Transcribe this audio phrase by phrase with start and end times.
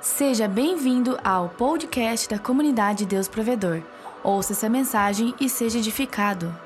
[0.00, 3.82] Seja bem-vindo ao podcast da comunidade Deus Provedor.
[4.22, 6.56] Ouça essa mensagem e seja edificado.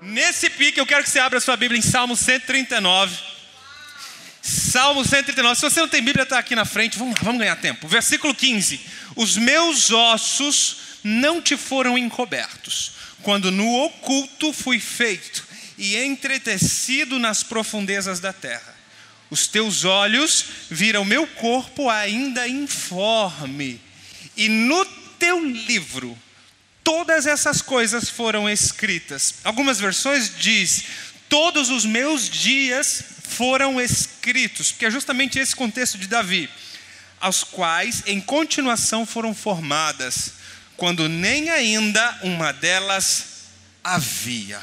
[0.00, 3.16] Nesse pique, eu quero que você abra sua Bíblia em Salmo 139.
[4.42, 5.54] Salmo 139.
[5.54, 6.98] Se você não tem Bíblia, está aqui na frente.
[6.98, 7.86] Vamos, vamos ganhar tempo.
[7.86, 8.80] Versículo 15:
[9.14, 15.46] Os meus ossos não te foram encobertos, quando no oculto fui feito
[15.78, 18.71] e entretecido nas profundezas da terra.
[19.32, 23.80] Os teus olhos viram meu corpo ainda informe,
[24.36, 24.84] e no
[25.18, 26.18] teu livro
[26.84, 29.36] todas essas coisas foram escritas.
[29.42, 30.84] Algumas versões diz:
[31.30, 36.50] todos os meus dias foram escritos, porque é justamente esse contexto de Davi,
[37.18, 40.34] aos quais em continuação foram formadas,
[40.76, 43.24] quando nem ainda uma delas
[43.82, 44.60] havia.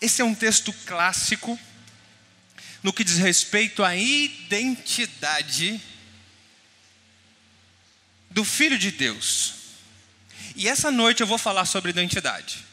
[0.00, 1.58] Esse é um texto clássico
[2.82, 5.80] no que diz respeito à identidade
[8.30, 9.54] do Filho de Deus.
[10.56, 12.64] E essa noite eu vou falar sobre identidade.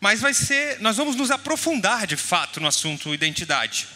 [0.00, 3.86] Mas vai ser, nós vamos nos aprofundar de fato no assunto identidade.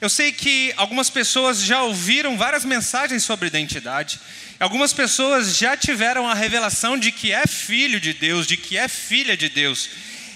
[0.00, 4.18] Eu sei que algumas pessoas já ouviram várias mensagens sobre identidade.
[4.58, 8.88] Algumas pessoas já tiveram a revelação de que é filho de Deus, de que é
[8.88, 9.90] filha de Deus.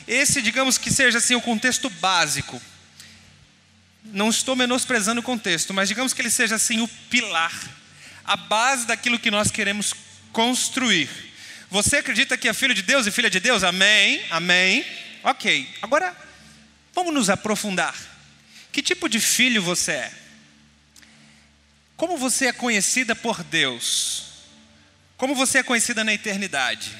[0.06, 2.60] Esse, digamos que seja assim o contexto básico
[4.04, 7.52] não estou menosprezando o contexto, mas digamos que ele seja assim o pilar,
[8.24, 9.94] a base daquilo que nós queremos
[10.32, 11.08] construir.
[11.70, 13.64] Você acredita que é filho de Deus e filha de Deus?
[13.64, 14.84] Amém, amém.
[15.22, 16.14] Ok, agora
[16.92, 17.94] vamos nos aprofundar.
[18.70, 20.12] Que tipo de filho você é?
[21.96, 24.24] Como você é conhecida por Deus?
[25.16, 26.90] Como você é conhecida na eternidade?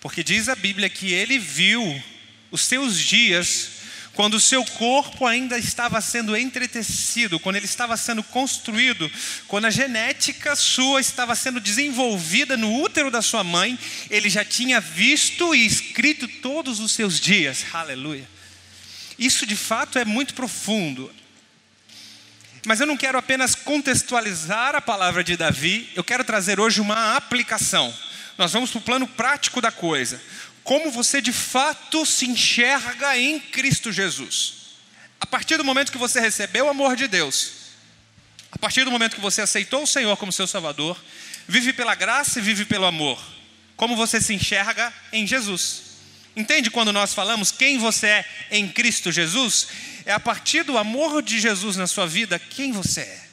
[0.00, 2.02] Porque diz a Bíblia que ele viu
[2.50, 3.70] os seus dias
[4.14, 9.10] quando o seu corpo ainda estava sendo entretecido, quando ele estava sendo construído,
[9.48, 14.80] quando a genética sua estava sendo desenvolvida no útero da sua mãe, ele já tinha
[14.80, 17.66] visto e escrito todos os seus dias.
[17.72, 18.28] Aleluia.
[19.18, 21.12] Isso de fato é muito profundo.
[22.66, 27.16] Mas eu não quero apenas contextualizar a palavra de Davi, eu quero trazer hoje uma
[27.16, 27.94] aplicação.
[28.38, 30.20] Nós vamos para o plano prático da coisa
[30.64, 34.54] como você de fato se enxerga em Cristo Jesus.
[35.20, 37.52] A partir do momento que você recebeu o amor de Deus,
[38.50, 40.98] a partir do momento que você aceitou o Senhor como seu Salvador,
[41.46, 43.22] vive pela graça e vive pelo amor.
[43.76, 45.82] Como você se enxerga em Jesus.
[46.34, 49.68] Entende quando nós falamos quem você é em Cristo Jesus?
[50.06, 53.24] É a partir do amor de Jesus na sua vida quem você é.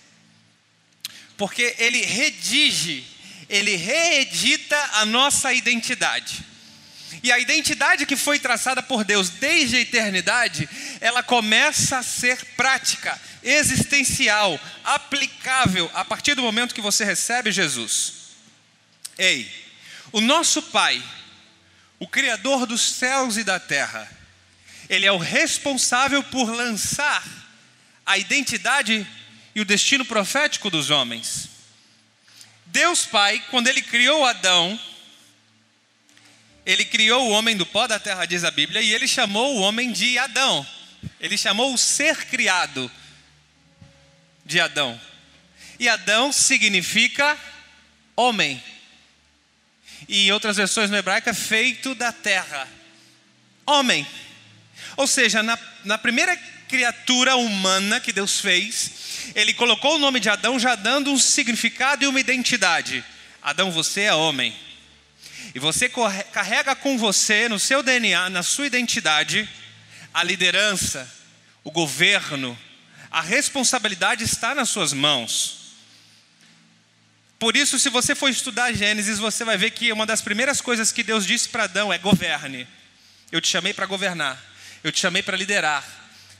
[1.38, 3.06] Porque ele redige,
[3.48, 6.51] ele reedita a nossa identidade.
[7.24, 12.44] E a identidade que foi traçada por Deus desde a eternidade, ela começa a ser
[12.58, 18.14] prática, existencial, aplicável a partir do momento que você recebe Jesus.
[19.18, 19.52] Ei,
[20.12, 21.02] o nosso Pai,
[22.00, 24.10] o Criador dos céus e da terra,
[24.90, 27.24] Ele é o responsável por lançar
[28.06, 29.06] a identidade
[29.54, 31.50] e o destino profético dos homens.
[32.66, 34.80] Deus Pai, quando Ele criou Adão,
[36.66, 39.62] ele criou o homem do pó da terra, diz a Bíblia, e ele chamou o
[39.62, 40.66] homem de Adão.
[41.20, 42.92] Ele chamou o ser criado
[44.46, 45.00] de Adão.
[45.80, 47.38] E Adão significa
[48.16, 48.62] homem.
[50.08, 52.68] E em outras versões no hebraico é feito da terra.
[53.66, 54.06] Homem.
[54.98, 56.36] Ou seja, na, na primeira
[56.68, 58.92] criatura humana que Deus fez,
[59.34, 63.04] ele colocou o nome de Adão já dando um significado e uma identidade.
[63.42, 64.56] Adão, você é homem.
[65.54, 65.90] E você
[66.32, 69.48] carrega com você, no seu DNA, na sua identidade,
[70.14, 71.10] a liderança,
[71.64, 72.58] o governo,
[73.10, 75.62] a responsabilidade está nas suas mãos.
[77.38, 80.92] Por isso, se você for estudar Gênesis, você vai ver que uma das primeiras coisas
[80.92, 82.68] que Deus disse para Adão é: governe.
[83.32, 84.40] Eu te chamei para governar,
[84.84, 85.84] eu te chamei para liderar,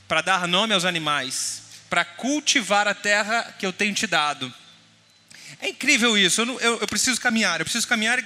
[0.06, 4.52] para dar nome aos animais, para cultivar a terra que eu tenho te dado.
[5.60, 8.22] É incrível isso, eu, eu, eu preciso caminhar, eu preciso caminhar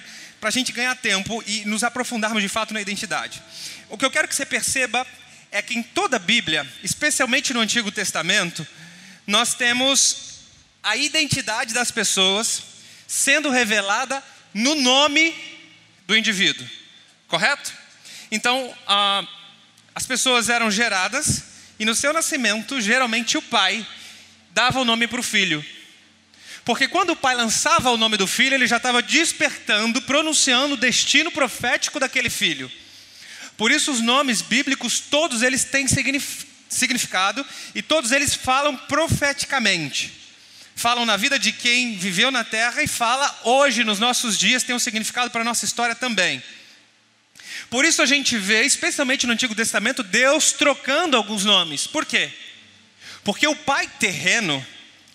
[0.46, 3.42] para a gente ganhar tempo e nos aprofundarmos de fato na identidade.
[3.88, 5.04] O que eu quero que você perceba
[5.50, 8.64] é que em toda a Bíblia, especialmente no Antigo Testamento,
[9.26, 10.44] nós temos
[10.84, 12.62] a identidade das pessoas
[13.08, 14.22] sendo revelada
[14.54, 15.34] no nome
[16.06, 16.64] do indivíduo,
[17.26, 17.72] correto?
[18.30, 19.26] Então, ah,
[19.96, 21.42] as pessoas eram geradas
[21.76, 23.84] e no seu nascimento, geralmente o pai
[24.52, 25.66] dava o nome para o filho.
[26.66, 30.76] Porque quando o pai lançava o nome do filho, ele já estava despertando, pronunciando o
[30.76, 32.68] destino profético daquele filho.
[33.56, 35.86] Por isso os nomes bíblicos, todos eles têm
[36.68, 40.12] significado e todos eles falam profeticamente.
[40.74, 44.74] falam na vida de quem viveu na terra e fala hoje, nos nossos dias, tem
[44.74, 46.42] um significado para a nossa história também.
[47.70, 51.86] Por isso a gente vê, especialmente no Antigo Testamento, Deus trocando alguns nomes.
[51.86, 52.30] Por quê?
[53.24, 54.64] Porque o pai terreno,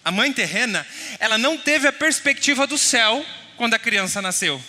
[0.03, 0.86] a mãe terrena,
[1.19, 3.25] ela não teve a perspectiva do céu
[3.57, 4.62] quando a criança nasceu.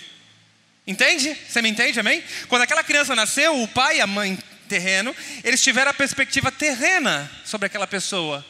[0.87, 1.37] Entende?
[1.49, 2.23] Você me entende, amém?
[2.49, 4.39] Quando aquela criança nasceu, o pai e a mãe
[4.69, 5.15] terreno,
[5.45, 8.45] eles tiveram a perspectiva terrena sobre aquela pessoa.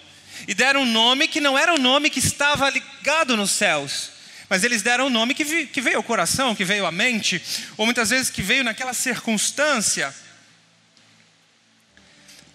[0.49, 4.11] E deram um nome que não era o um nome que estava ligado nos céus.
[4.49, 7.41] Mas eles deram um nome que, que veio ao coração, que veio à mente,
[7.77, 10.15] ou muitas vezes que veio naquela circunstância.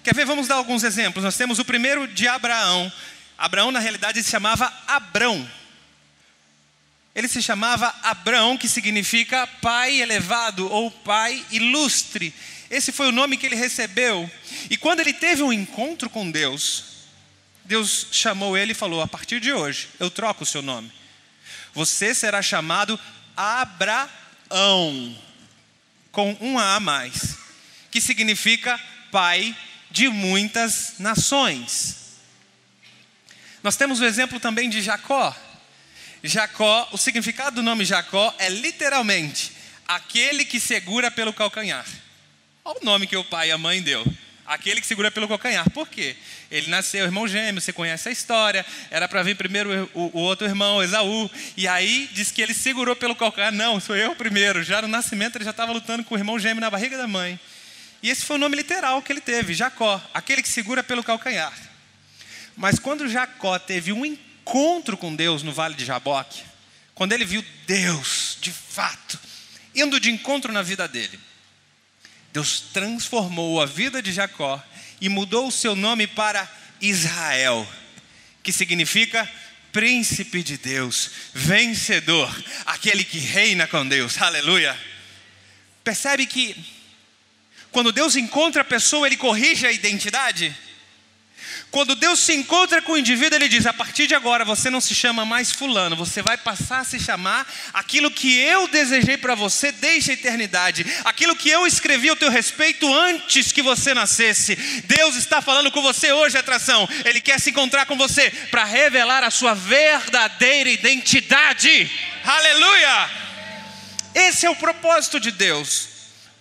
[0.03, 0.25] Quer ver?
[0.25, 1.23] Vamos dar alguns exemplos.
[1.23, 2.91] Nós temos o primeiro de Abraão.
[3.37, 5.49] Abraão, na realidade, se chamava Abrão.
[7.13, 12.33] Ele se chamava Abrão, que significa pai elevado ou pai ilustre.
[12.69, 14.29] Esse foi o nome que ele recebeu.
[14.69, 16.83] E quando ele teve um encontro com Deus,
[17.65, 20.91] Deus chamou ele e falou: A partir de hoje, eu troco o seu nome.
[21.73, 22.99] Você será chamado
[23.35, 25.15] Abraão,
[26.11, 27.37] com um A a mais,
[27.91, 28.79] que significa
[29.11, 29.55] pai
[29.91, 32.06] de muitas nações.
[33.63, 35.35] Nós temos o exemplo também de Jacó.
[36.23, 39.51] Jacó, o significado do nome Jacó é literalmente
[39.87, 41.85] aquele que segura pelo calcanhar.
[42.63, 44.05] Olha o nome que o pai e a mãe deu.
[44.45, 45.69] Aquele que segura pelo calcanhar.
[45.71, 46.15] Por quê?
[46.49, 48.65] Ele nasceu irmão gêmeo, você conhece a história.
[48.89, 51.29] Era para vir primeiro o, o, outro irmão, Esaú.
[51.57, 53.51] E aí diz que ele segurou pelo calcanhar.
[53.51, 54.63] Não, sou eu primeiro.
[54.63, 57.37] Já no nascimento ele já estava lutando com o irmão gêmeo na barriga da mãe.
[58.01, 61.53] E esse foi o nome literal que ele teve, Jacó, aquele que segura pelo calcanhar.
[62.57, 66.41] Mas quando Jacó teve um encontro com Deus no vale de Jaboque,
[66.95, 69.19] quando ele viu Deus, de fato,
[69.75, 71.19] indo de encontro na vida dele,
[72.33, 74.61] Deus transformou a vida de Jacó
[74.99, 76.51] e mudou o seu nome para
[76.81, 77.67] Israel,
[78.41, 79.31] que significa
[79.71, 84.19] príncipe de Deus, vencedor, aquele que reina com Deus.
[84.19, 84.75] Aleluia.
[85.83, 86.55] Percebe que
[87.71, 90.55] quando Deus encontra a pessoa, ele corrige a identidade?
[91.77, 94.81] Quando Deus se encontra com o indivíduo, ele diz: a partir de agora você não
[94.81, 99.35] se chama mais Fulano, você vai passar a se chamar aquilo que eu desejei para
[99.35, 104.55] você desde a eternidade, aquilo que eu escrevi ao teu respeito antes que você nascesse.
[104.85, 106.89] Deus está falando com você hoje, atração.
[107.05, 111.91] Ele quer se encontrar com você para revelar a sua verdadeira identidade.
[112.25, 113.09] Aleluia!
[114.15, 115.89] Esse é o propósito de Deus.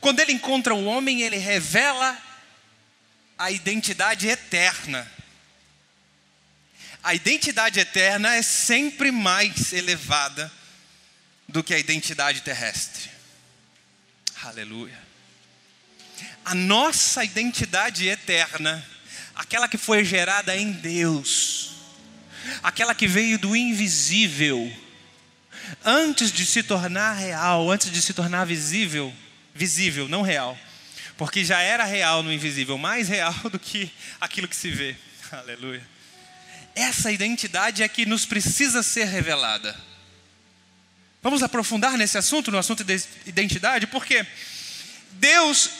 [0.00, 2.16] Quando ele encontra o homem, ele revela
[3.36, 5.14] a identidade eterna
[7.06, 10.50] a identidade eterna é sempre mais elevada
[11.48, 13.08] do que a identidade terrestre.
[14.42, 14.98] Aleluia.
[16.44, 18.84] A nossa identidade eterna,
[19.36, 21.76] aquela que foi gerada em Deus,
[22.60, 24.76] aquela que veio do invisível,
[25.84, 29.14] antes de se tornar real, antes de se tornar visível,
[29.54, 30.58] visível, não real,
[31.16, 34.96] porque já era real no invisível, mais real do que aquilo que se vê.
[35.30, 35.95] Aleluia.
[36.76, 39.74] Essa identidade é que nos precisa ser revelada.
[41.22, 44.26] Vamos aprofundar nesse assunto, no assunto de identidade, porque
[45.12, 45.70] Deus,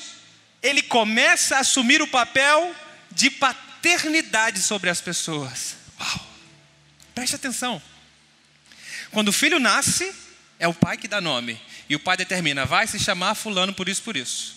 [0.63, 2.75] ele começa a assumir o papel
[3.13, 5.77] de paternidade sobre as pessoas.
[6.01, 6.27] Uau!
[7.15, 7.81] Preste atenção.
[9.11, 10.11] Quando o filho nasce,
[10.59, 11.61] é o pai que dá nome.
[11.91, 14.56] E o pai determina, vai se chamar fulano por isso, por isso.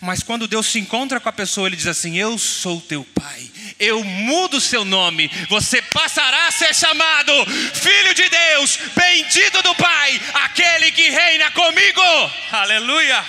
[0.00, 3.50] Mas quando Deus se encontra com a pessoa, Ele diz assim: Eu sou teu pai,
[3.78, 7.32] eu mudo o seu nome, você passará a ser chamado
[7.74, 12.02] Filho de Deus, bendito do Pai, aquele que reina comigo.
[12.52, 13.24] Aleluia!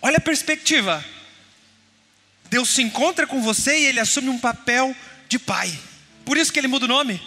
[0.00, 1.04] Olha a perspectiva.
[2.50, 4.94] Deus se encontra com você e Ele assume um papel
[5.28, 5.72] de pai.
[6.24, 7.20] Por isso que Ele muda o nome.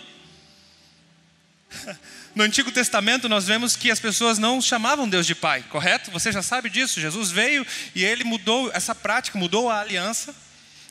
[2.35, 6.11] No Antigo Testamento nós vemos que as pessoas não chamavam Deus de Pai, correto?
[6.11, 6.99] Você já sabe disso.
[6.99, 7.65] Jesus veio
[7.95, 10.35] e ele mudou essa prática, mudou a aliança,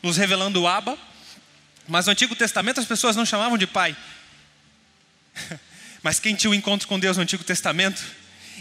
[0.02, 0.98] nos revelando o Abba.
[1.86, 3.94] Mas no Antigo Testamento as pessoas não chamavam de Pai.
[6.02, 8.02] Mas quem tinha o um encontro com Deus no Antigo Testamento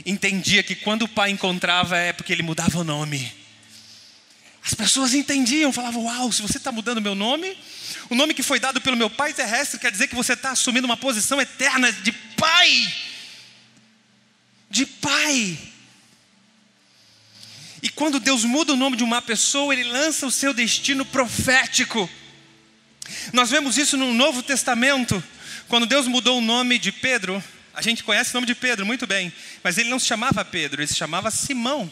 [0.05, 3.42] entendia que quando o Pai encontrava é porque ele mudava o nome.
[4.65, 7.57] As pessoas entendiam, falavam: Uau, se você está mudando meu nome,
[8.09, 10.85] o nome que foi dado pelo meu Pai terrestre quer dizer que você está assumindo
[10.85, 12.93] uma posição eterna de Pai.
[14.69, 15.57] De Pai.
[17.81, 22.09] E quando Deus muda o nome de uma pessoa, Ele lança o seu destino profético.
[23.33, 25.21] Nós vemos isso no Novo Testamento,
[25.67, 27.43] quando Deus mudou o nome de Pedro.
[27.73, 30.79] A gente conhece o nome de Pedro muito bem, mas ele não se chamava Pedro,
[30.79, 31.91] ele se chamava Simão.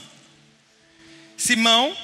[1.36, 1.98] Simão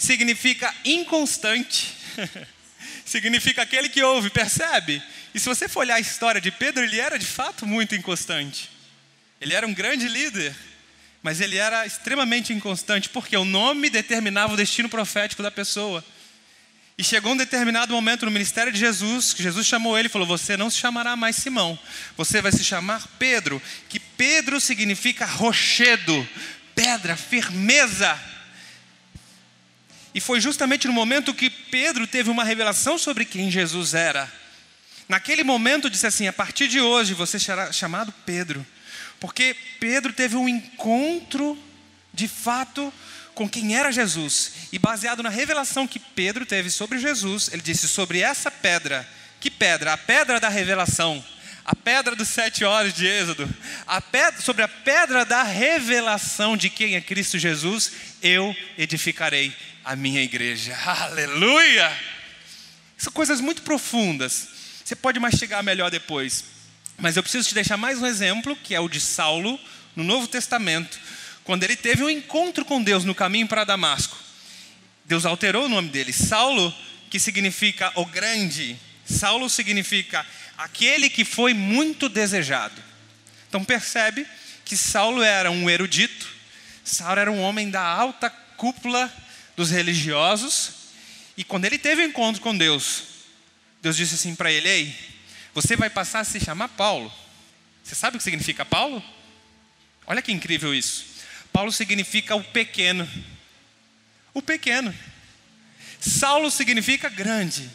[0.00, 1.94] significa inconstante.
[3.04, 5.02] significa aquele que ouve, percebe?
[5.34, 8.70] E se você for olhar a história de Pedro, ele era de fato muito inconstante.
[9.40, 10.54] Ele era um grande líder,
[11.22, 16.04] mas ele era extremamente inconstante, porque o nome determinava o destino profético da pessoa.
[16.96, 20.26] E chegou um determinado momento no ministério de Jesus, que Jesus chamou ele e falou:
[20.26, 21.78] Você não se chamará mais Simão,
[22.16, 26.28] você vai se chamar Pedro, que Pedro significa rochedo,
[26.74, 28.18] pedra, firmeza.
[30.14, 34.30] E foi justamente no momento que Pedro teve uma revelação sobre quem Jesus era.
[35.08, 38.64] Naquele momento disse assim: a partir de hoje você será chamado Pedro,
[39.18, 41.58] porque Pedro teve um encontro
[42.12, 42.92] de fato
[43.34, 47.88] com quem era Jesus, e baseado na revelação que Pedro teve sobre Jesus, ele disse:
[47.88, 49.08] sobre essa pedra,
[49.40, 49.92] que pedra?
[49.92, 51.24] A pedra da revelação,
[51.64, 53.48] a pedra dos sete horas de Êxodo,
[53.86, 59.54] a pedra, sobre a pedra da revelação de quem é Cristo Jesus, eu edificarei
[59.90, 60.78] a minha igreja.
[60.86, 61.92] Aleluia!
[62.96, 64.46] São coisas muito profundas.
[64.84, 66.44] Você pode mastigar melhor depois.
[66.96, 69.58] Mas eu preciso te deixar mais um exemplo, que é o de Saulo,
[69.96, 71.00] no Novo Testamento,
[71.42, 74.16] quando ele teve um encontro com Deus no caminho para Damasco.
[75.06, 76.12] Deus alterou o nome dele.
[76.12, 76.72] Saulo,
[77.10, 78.78] que significa o grande.
[79.04, 80.24] Saulo significa
[80.56, 82.80] aquele que foi muito desejado.
[83.48, 84.24] Então percebe
[84.64, 86.28] que Saulo era um erudito,
[86.84, 89.12] Saulo era um homem da alta cúpula
[89.60, 90.70] dos religiosos,
[91.36, 93.02] e quando ele teve um encontro com Deus,
[93.82, 94.96] Deus disse assim para ele: Ei,
[95.52, 97.12] você vai passar a se chamar Paulo.
[97.84, 99.04] Você sabe o que significa Paulo?
[100.06, 101.04] Olha que incrível isso.
[101.52, 103.06] Paulo significa o pequeno.
[104.32, 104.94] O pequeno.
[106.00, 107.68] Saulo significa grande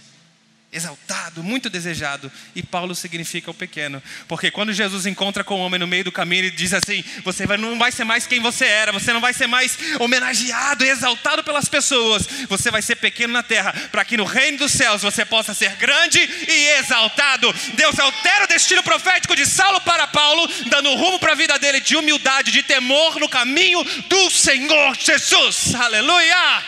[0.76, 2.32] exaltado, muito desejado.
[2.56, 4.04] E Paulo significa o pequeno.
[4.28, 7.46] Porque quando Jesus encontra com o homem no meio do caminho, ele diz assim: Você
[7.58, 11.44] não vai ser mais quem você era, você não vai ser mais homenageado e exaltado
[11.44, 12.28] pelas pessoas.
[12.50, 15.76] Você vai ser pequeno na terra, para que no reino dos céus você possa ser
[15.78, 17.54] grande e exaltado.
[17.76, 21.80] Deus altera o destino profético de Saulo para Paulo, dando rumo para a vida dele
[21.80, 25.74] de humildade, de temor no caminho do Senhor Jesus.
[25.76, 26.64] Aleluia!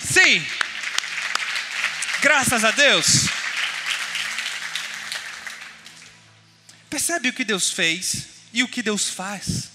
[0.00, 0.44] Sim.
[2.24, 3.28] Graças a Deus.
[6.88, 9.70] Percebe o que Deus fez e o que Deus faz.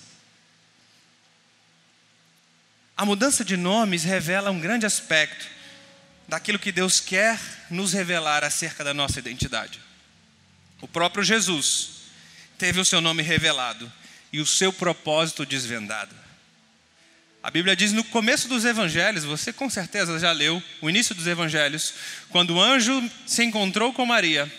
[2.97, 5.45] A mudança de nomes revela um grande aspecto
[6.27, 7.39] daquilo que Deus quer
[7.69, 9.79] nos revelar acerca da nossa identidade.
[10.81, 11.89] O próprio Jesus
[12.57, 13.93] teve o seu nome revelado
[14.33, 16.15] e o seu propósito desvendado.
[17.41, 21.25] A Bíblia diz no começo dos evangelhos, você com certeza já leu o início dos
[21.25, 21.93] evangelhos,
[22.29, 24.51] quando o anjo se encontrou com Maria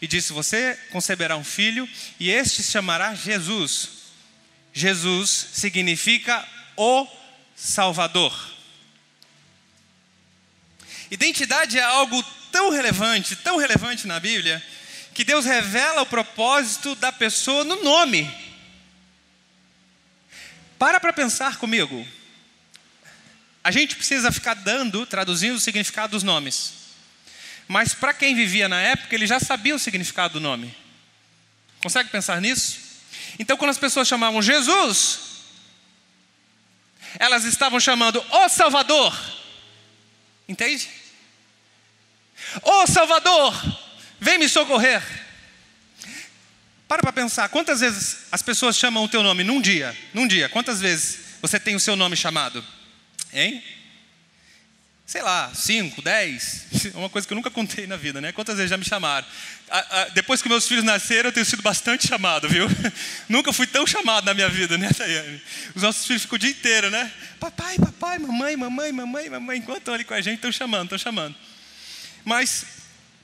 [0.00, 3.88] e disse: Você conceberá um filho e este se chamará Jesus.
[4.72, 7.08] Jesus significa o
[7.56, 8.32] Salvador.
[11.10, 14.62] Identidade é algo tão relevante, tão relevante na Bíblia,
[15.12, 18.30] que Deus revela o propósito da pessoa no nome.
[20.78, 22.06] Para para pensar comigo.
[23.68, 26.72] A gente precisa ficar dando, traduzindo o significado dos nomes.
[27.68, 30.74] Mas para quem vivia na época, ele já sabia o significado do nome.
[31.82, 32.78] Consegue pensar nisso?
[33.38, 35.18] Então, quando as pessoas chamavam Jesus,
[37.18, 39.14] elas estavam chamando o Salvador.
[40.48, 40.88] Entende?
[42.62, 43.54] O Salvador,
[44.18, 45.02] vem me socorrer.
[46.88, 49.94] Para para pensar, quantas vezes as pessoas chamam o teu nome num dia?
[50.14, 52.64] Num dia, quantas vezes você tem o seu nome chamado?
[53.32, 53.62] Hein?
[55.08, 58.30] Sei lá, cinco, dez, uma coisa que eu nunca contei na vida, né?
[58.30, 59.26] Quantas vezes já me chamaram?
[60.12, 62.66] depois que meus filhos nasceram, eu tenho sido bastante chamado, viu?
[63.28, 65.42] Nunca fui tão chamado na minha vida, né, Tayane?
[65.74, 67.10] Os nossos filhos ficam o dia inteiro, né?
[67.40, 69.58] Papai, papai, mamãe, mamãe, mamãe, mamãe.
[69.58, 71.34] Enquanto estão ali com a gente, estão chamando, estão chamando.
[72.24, 72.64] Mas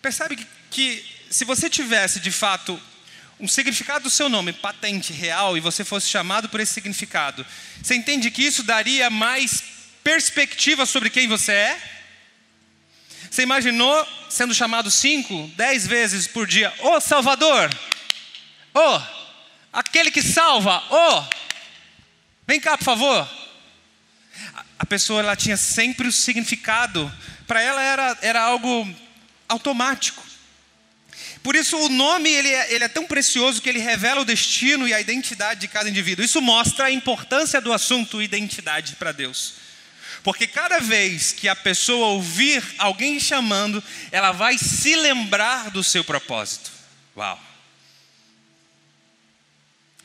[0.03, 2.81] percebe que, que se você tivesse, de fato,
[3.39, 7.45] um significado do seu nome patente, real, e você fosse chamado por esse significado,
[7.83, 9.74] você entende que isso daria mais
[10.05, 11.83] perspectiva sobre quem você é?
[13.31, 17.69] Você imaginou sendo chamado cinco, dez vezes por dia, ô oh, Salvador,
[18.75, 19.03] ô, oh,
[19.73, 21.25] aquele que salva, ô, oh,
[22.47, 23.29] vem cá por favor.
[24.79, 27.11] A pessoa ela tinha sempre o significado,
[27.47, 28.89] para ela era, era algo
[29.49, 30.23] automático.
[31.43, 34.87] Por isso o nome ele é, ele é tão precioso que ele revela o destino
[34.87, 36.25] e a identidade de cada indivíduo.
[36.25, 39.64] Isso mostra a importância do assunto identidade para Deus.
[40.25, 46.03] Porque cada vez que a pessoa ouvir alguém chamando, ela vai se lembrar do seu
[46.03, 46.73] propósito.
[47.15, 47.39] Uau!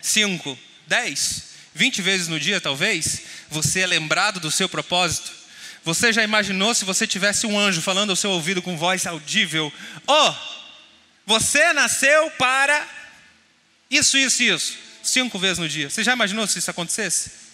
[0.02, 5.32] Cinco, dez, vinte vezes no dia, talvez, você é lembrado do seu propósito.
[5.86, 9.72] Você já imaginou se você tivesse um anjo falando ao seu ouvido com voz audível:
[10.06, 10.34] Oh,
[11.26, 12.86] você nasceu para
[13.90, 15.90] isso, isso, isso, cinco vezes no dia.
[15.90, 17.49] Você já imaginou se isso acontecesse?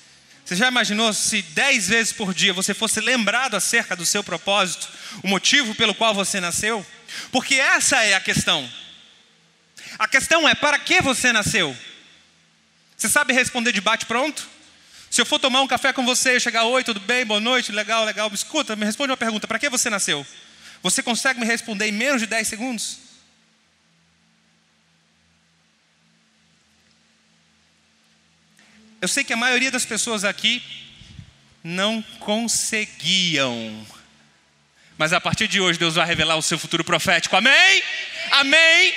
[0.46, 4.88] Você já imaginou se dez vezes por dia você fosse lembrado acerca do seu propósito,
[5.24, 6.86] o motivo pelo qual você nasceu?
[7.32, 8.70] Porque essa é a questão.
[9.98, 11.76] A questão é: para que você nasceu?
[12.96, 14.48] Você sabe responder de bate-pronto?
[15.10, 18.06] Se eu for tomar um café com você, chegar, oi, tudo bem, boa noite, legal,
[18.06, 20.26] legal, me escuta, me responde uma pergunta: para que você nasceu?
[20.84, 23.05] Você consegue me responder em menos de 10 segundos?
[29.06, 30.64] Eu sei que a maioria das pessoas aqui
[31.64, 33.86] não conseguiam.
[34.98, 37.36] Mas a partir de hoje, Deus vai revelar o seu futuro profético.
[37.36, 37.84] Amém?
[38.32, 38.96] Amém?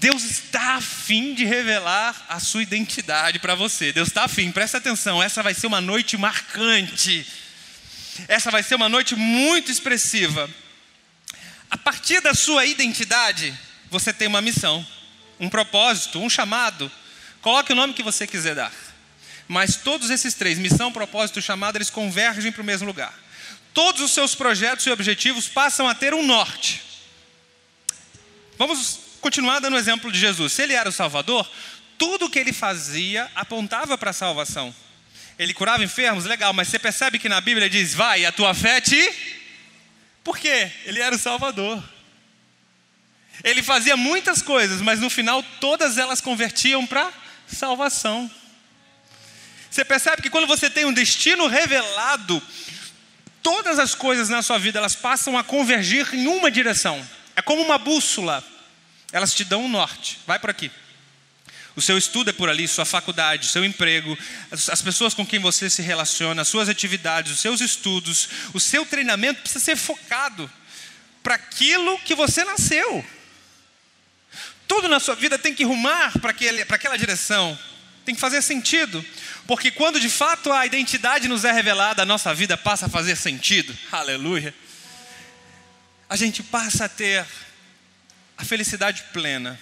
[0.00, 3.92] Deus está afim de revelar a sua identidade para você.
[3.92, 5.22] Deus está afim, presta atenção.
[5.22, 7.24] Essa vai ser uma noite marcante.
[8.26, 10.50] Essa vai ser uma noite muito expressiva.
[11.70, 13.56] A partir da sua identidade,
[13.88, 14.84] você tem uma missão,
[15.38, 16.90] um propósito, um chamado.
[17.40, 18.85] Coloque o nome que você quiser dar.
[19.48, 23.14] Mas todos esses três, missão, propósito e chamado, eles convergem para o mesmo lugar.
[23.72, 26.82] Todos os seus projetos e objetivos passam a ter um norte.
[28.58, 30.52] Vamos continuar dando o exemplo de Jesus.
[30.52, 31.48] Se ele era o Salvador,
[31.98, 34.74] tudo que ele fazia apontava para a salvação.
[35.38, 38.80] Ele curava enfermos, legal, mas você percebe que na Bíblia diz: Vai, a tua fé
[38.80, 39.12] te.
[40.24, 40.72] Por quê?
[40.84, 41.82] Ele era o Salvador.
[43.44, 47.12] Ele fazia muitas coisas, mas no final todas elas convertiam para
[47.46, 48.30] salvação.
[49.76, 52.42] Você percebe que quando você tem um destino revelado,
[53.42, 57.06] todas as coisas na sua vida elas passam a convergir em uma direção.
[57.36, 58.42] É como uma bússola
[59.12, 60.18] elas te dão um norte.
[60.26, 60.70] Vai por aqui.
[61.76, 64.16] O seu estudo é por ali, sua faculdade, seu emprego,
[64.50, 68.86] as pessoas com quem você se relaciona, as suas atividades, os seus estudos, o seu
[68.86, 70.50] treinamento precisa ser focado
[71.22, 73.04] para aquilo que você nasceu.
[74.66, 77.58] Tudo na sua vida tem que rumar para aquela direção,
[78.06, 79.04] tem que fazer sentido,
[79.46, 83.16] porque quando de fato a identidade nos é revelada, a nossa vida passa a fazer
[83.16, 84.54] sentido, aleluia.
[86.08, 87.24] A gente passa a ter
[88.36, 89.58] a felicidade plena.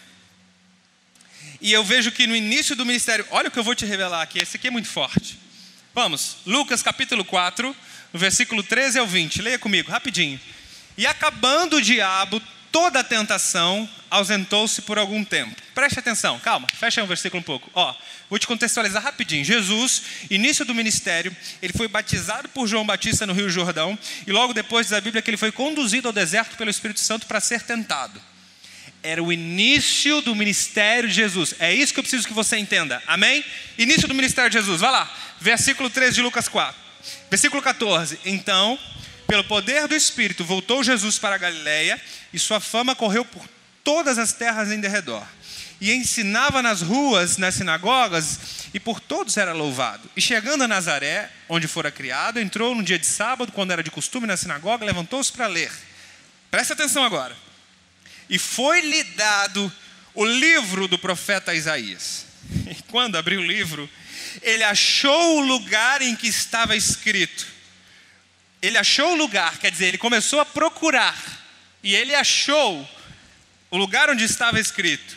[1.61, 4.23] E eu vejo que no início do ministério, olha o que eu vou te revelar
[4.23, 5.39] aqui, esse aqui é muito forte.
[5.95, 7.75] Vamos, Lucas capítulo 4,
[8.13, 10.41] versículo 13 ao 20, leia comigo, rapidinho.
[10.97, 12.41] E acabando o diabo
[12.75, 15.55] toda a tentação, ausentou-se por algum tempo.
[15.73, 17.71] Preste atenção, calma, fecha um versículo um pouco.
[17.73, 17.95] Ó,
[18.29, 19.45] vou te contextualizar rapidinho.
[19.45, 24.53] Jesus, início do ministério, ele foi batizado por João Batista no Rio Jordão, e logo
[24.53, 27.63] depois diz a Bíblia que ele foi conduzido ao deserto pelo Espírito Santo para ser
[27.63, 28.21] tentado
[29.05, 31.55] era o início do ministério de Jesus.
[31.59, 33.03] É isso que eu preciso que você entenda.
[33.07, 33.45] Amém?
[33.77, 34.81] Início do ministério de Jesus.
[34.81, 35.15] Vai lá.
[35.39, 36.75] Versículo 13 de Lucas 4.
[37.29, 38.19] Versículo 14.
[38.25, 38.79] Então,
[39.27, 42.01] pelo poder do Espírito, voltou Jesus para a Galiléia
[42.33, 43.47] e sua fama correu por
[43.83, 45.25] todas as terras em derredor.
[45.81, 50.09] E ensinava nas ruas, nas sinagogas, e por todos era louvado.
[50.17, 53.91] E chegando a Nazaré, onde fora criado, entrou no dia de sábado, quando era de
[53.91, 55.71] costume na sinagoga, levantou-se para ler.
[56.51, 57.37] Presta atenção agora
[58.29, 59.73] e foi-lhe dado
[60.15, 62.27] o livro do profeta Isaías.
[62.71, 63.89] E quando abriu o livro,
[64.43, 67.47] ele achou o lugar em que estava escrito.
[68.65, 71.17] Ele achou o lugar, quer dizer, ele começou a procurar,
[71.83, 72.89] e ele achou
[73.71, 75.17] o lugar onde estava escrito: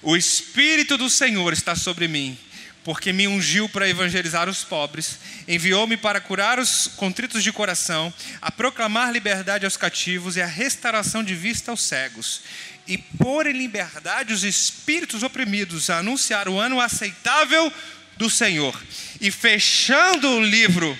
[0.00, 2.38] O Espírito do Senhor está sobre mim
[2.84, 8.10] porque me ungiu para evangelizar os pobres, enviou-me para curar os contritos de coração,
[8.40, 12.40] a proclamar liberdade aos cativos e a restauração de vista aos cegos,
[12.86, 17.70] e pôr em liberdade os espíritos oprimidos, a anunciar o ano aceitável
[18.16, 18.74] do Senhor.
[19.20, 20.98] E fechando o livro,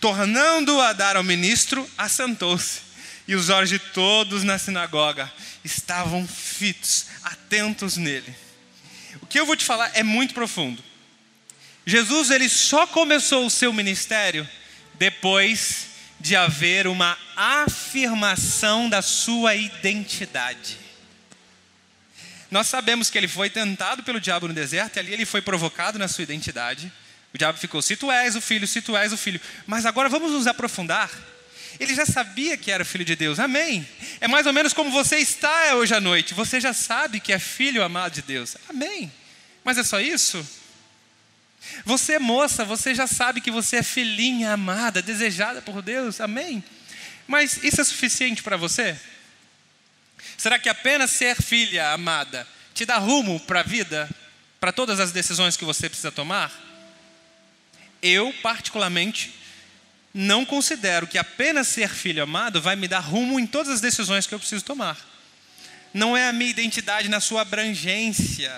[0.00, 2.80] tornando-o a dar ao ministro, assentou-se.
[3.28, 5.32] E os olhos de todos na sinagoga
[5.64, 8.34] estavam fitos, atentos nele.
[9.20, 10.82] O que eu vou te falar é muito profundo.
[11.84, 14.48] Jesus ele só começou o seu ministério
[14.94, 15.86] depois
[16.18, 20.78] de haver uma afirmação da sua identidade.
[22.50, 25.98] Nós sabemos que ele foi tentado pelo diabo no deserto e ali ele foi provocado
[25.98, 26.92] na sua identidade.
[27.36, 29.38] O diabo ficou: se tu és o filho, se tu és o filho.
[29.66, 31.10] Mas agora vamos nos aprofundar.
[31.78, 33.86] Ele já sabia que era filho de Deus, amém.
[34.22, 36.32] É mais ou menos como você está hoje à noite.
[36.32, 39.12] Você já sabe que é filho amado de Deus, amém.
[39.62, 40.48] Mas é só isso?
[41.84, 46.64] Você, moça, você já sabe que você é filhinha amada, desejada por Deus, amém?
[47.28, 48.98] Mas isso é suficiente para você?
[50.38, 54.08] Será que apenas ser filha amada te dá rumo para a vida,
[54.58, 56.65] para todas as decisões que você precisa tomar?
[58.06, 59.34] Eu, particularmente,
[60.14, 64.26] não considero que apenas ser filho amado vai me dar rumo em todas as decisões
[64.26, 64.96] que eu preciso tomar.
[65.92, 68.52] Não é a minha identidade na sua abrangência.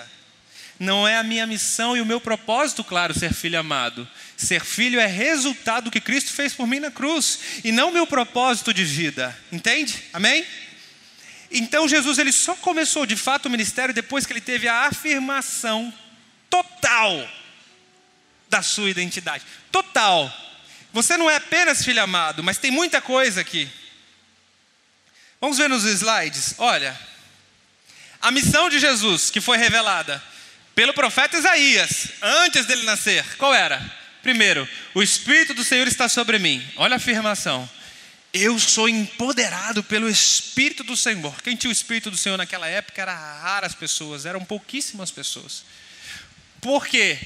[0.79, 4.07] Não é a minha missão e o meu propósito, claro, ser filho amado.
[4.37, 8.05] Ser filho é resultado do que Cristo fez por mim na cruz e não meu
[8.05, 9.37] propósito de vida.
[9.51, 10.03] Entende?
[10.13, 10.45] Amém?
[11.51, 15.91] Então Jesus ele só começou de fato o ministério depois que ele teve a afirmação
[16.49, 17.27] total
[18.49, 19.43] da sua identidade.
[19.71, 20.33] Total.
[20.91, 23.69] Você não é apenas filho amado, mas tem muita coisa aqui.
[25.39, 26.55] Vamos ver nos slides.
[26.57, 26.99] Olha,
[28.21, 30.21] a missão de Jesus que foi revelada
[30.75, 33.79] pelo profeta Isaías antes dele nascer, qual era?
[34.21, 36.65] Primeiro, o Espírito do Senhor está sobre mim.
[36.75, 37.69] Olha a afirmação.
[38.33, 41.41] Eu sou empoderado pelo Espírito do Senhor.
[41.41, 45.63] Quem tinha o Espírito do Senhor naquela época eram raras pessoas, eram pouquíssimas pessoas.
[46.61, 47.17] Por quê?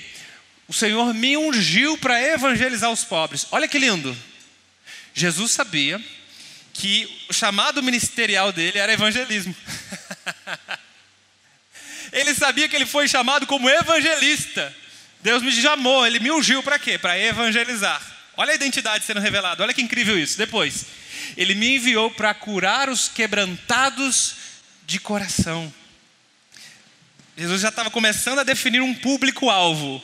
[0.74, 3.46] O Senhor me ungiu para evangelizar os pobres.
[3.52, 4.18] Olha que lindo.
[5.14, 6.04] Jesus sabia
[6.74, 9.56] que o chamado ministerial dele era evangelismo.
[12.12, 14.76] ele sabia que ele foi chamado como evangelista.
[15.22, 16.98] Deus me chamou, ele me ungiu para quê?
[16.98, 18.02] Para evangelizar.
[18.36, 20.40] Olha a identidade sendo revelada, olha que incrível isso.
[20.40, 20.88] Depois,
[21.38, 24.38] ele me enviou para curar os quebrantados
[24.88, 25.72] de coração.
[27.38, 30.04] Jesus já estava começando a definir um público-alvo.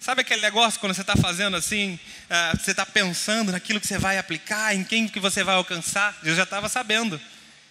[0.00, 3.98] Sabe aquele negócio quando você está fazendo assim, uh, você está pensando naquilo que você
[3.98, 6.14] vai aplicar, em quem que você vai alcançar?
[6.20, 7.20] Jesus já estava sabendo.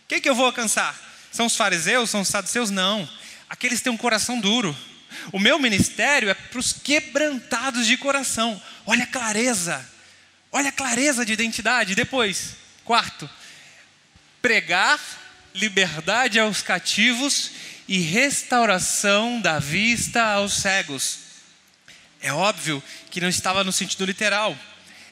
[0.08, 0.96] Quem que eu vou alcançar?
[1.32, 2.12] São os fariseus?
[2.12, 2.70] São os saduceus?
[2.70, 3.10] Não.
[3.50, 4.78] Aqueles que têm um coração duro.
[5.32, 8.62] O meu ministério é para os quebrantados de coração.
[8.86, 9.84] Olha a clareza.
[10.52, 11.96] Olha a clareza de identidade.
[11.96, 13.28] Depois, quarto,
[14.40, 15.00] pregar
[15.56, 17.50] liberdade aos cativos
[17.88, 21.29] e restauração da vista aos cegos.
[22.22, 24.58] É óbvio que não estava no sentido literal.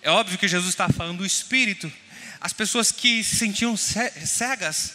[0.02, 1.91] É óbvio que Jesus estava falando do espírito.
[2.39, 4.93] As pessoas que se sentiam cegas,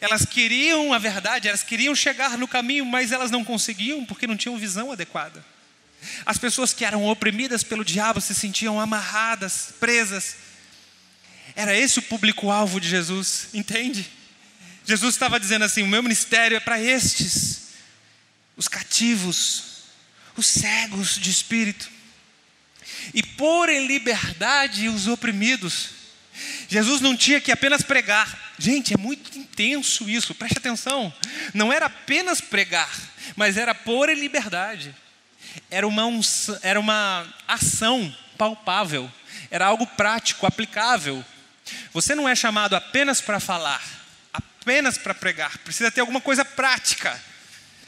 [0.00, 4.36] elas queriam a verdade, elas queriam chegar no caminho, mas elas não conseguiam porque não
[4.36, 5.44] tinham visão adequada.
[6.26, 10.36] As pessoas que eram oprimidas pelo diabo se sentiam amarradas, presas.
[11.54, 14.10] Era esse o público-alvo de Jesus, entende?
[14.84, 17.68] Jesus estava dizendo assim: o meu ministério é para estes,
[18.56, 19.71] os cativos,
[20.36, 21.90] os cegos de espírito,
[23.12, 25.90] e pôr em liberdade os oprimidos.
[26.68, 28.52] Jesus não tinha que apenas pregar.
[28.58, 31.12] Gente, é muito intenso isso, preste atenção.
[31.52, 32.90] Não era apenas pregar,
[33.36, 34.94] mas era pôr em liberdade.
[35.70, 36.04] Era uma,
[36.62, 39.10] era uma ação palpável,
[39.50, 41.24] era algo prático, aplicável.
[41.92, 43.82] Você não é chamado apenas para falar,
[44.32, 47.20] apenas para pregar, precisa ter alguma coisa prática,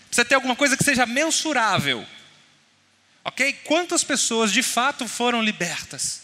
[0.07, 2.07] precisa ter alguma coisa que seja mensurável.
[3.25, 3.53] Ok?
[3.65, 6.23] Quantas pessoas de fato foram libertas?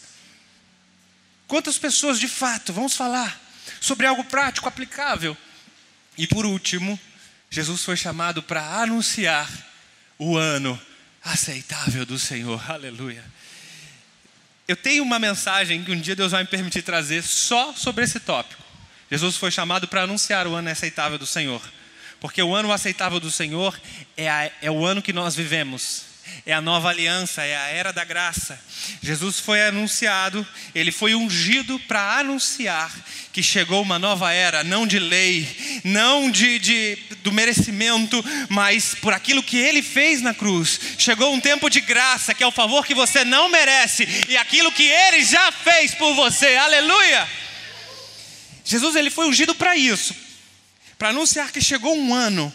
[1.47, 3.41] Quantas pessoas de fato, vamos falar
[3.81, 5.35] sobre algo prático, aplicável?
[6.17, 6.99] E por último,
[7.49, 9.49] Jesus foi chamado para anunciar
[10.17, 10.79] o ano
[11.23, 13.23] aceitável do Senhor, aleluia.
[14.67, 18.19] Eu tenho uma mensagem que um dia Deus vai me permitir trazer só sobre esse
[18.19, 18.63] tópico.
[19.09, 21.61] Jesus foi chamado para anunciar o ano aceitável do Senhor,
[22.21, 23.77] porque o ano aceitável do Senhor
[24.15, 26.05] é, a, é o ano que nós vivemos,
[26.45, 28.59] é a nova aliança, é a era da graça.
[29.01, 32.91] Jesus foi anunciado, ele foi ungido para anunciar
[33.31, 39.13] que chegou uma nova era, não de lei, não de, de, do merecimento, mas por
[39.13, 40.79] aquilo que ele fez na cruz.
[40.97, 44.71] Chegou um tempo de graça, que é o favor que você não merece, e aquilo
[44.71, 46.55] que ele já fez por você.
[46.55, 47.27] Aleluia!
[48.65, 50.15] Jesus ele foi ungido para isso,
[50.97, 52.53] para anunciar que chegou um ano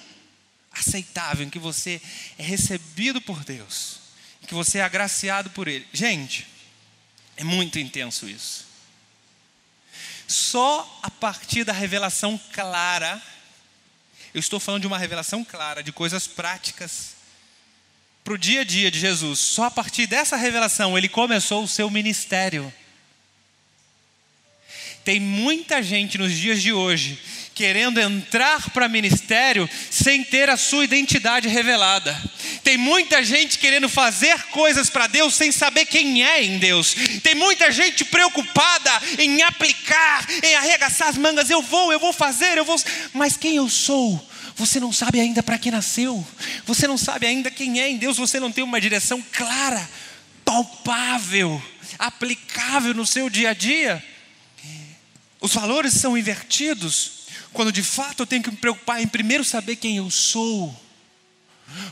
[0.79, 2.01] aceitável, em que você
[2.39, 3.99] é recebido por Deus,
[4.43, 5.87] em que você é agraciado por Ele.
[5.93, 6.47] Gente,
[7.37, 8.67] é muito intenso isso.
[10.27, 13.23] Só a partir da revelação clara,
[14.35, 17.15] eu estou falando de uma revelação clara, de coisas práticas,
[18.25, 21.69] para o dia a dia de Jesus, só a partir dessa revelação ele começou o
[21.69, 22.75] seu ministério.
[25.05, 27.21] Tem muita gente nos dias de hoje
[27.57, 32.15] querendo entrar para ministério sem ter a sua identidade revelada.
[32.63, 36.95] Tem muita gente querendo fazer coisas para Deus sem saber quem é em Deus.
[37.23, 41.49] Tem muita gente preocupada em aplicar, em arregaçar as mangas.
[41.49, 42.79] Eu vou, eu vou fazer, eu vou.
[43.15, 44.23] Mas quem eu sou?
[44.57, 46.27] Você não sabe ainda para que nasceu.
[46.67, 48.19] Você não sabe ainda quem é em Deus.
[48.19, 49.89] Você não tem uma direção clara,
[50.45, 51.63] palpável,
[51.99, 54.05] aplicável no seu dia a dia.
[55.41, 57.16] Os valores são invertidos
[57.53, 60.75] quando de fato eu tenho que me preocupar em primeiro saber quem eu sou.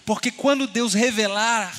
[0.04, 1.72] Porque quando Deus revelar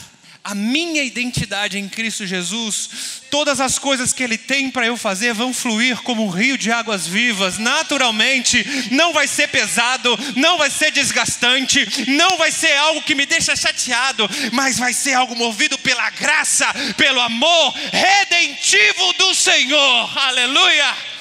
[0.45, 5.33] a minha identidade em Cristo Jesus, todas as coisas que Ele tem para eu fazer
[5.33, 10.69] vão fluir como um rio de águas vivas, naturalmente, não vai ser pesado, não vai
[10.69, 15.79] ser desgastante, não vai ser algo que me deixa chateado, mas vai ser algo movido
[15.79, 21.14] pela graça, pelo amor redentivo do Senhor, aleluia.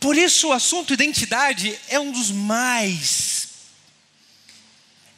[0.00, 3.40] Por isso o assunto identidade é um dos mais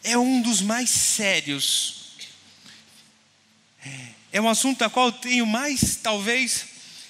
[0.04, 2.02] é um dos mais sérios.
[4.32, 6.66] É um assunto da qual eu tenho mais, talvez,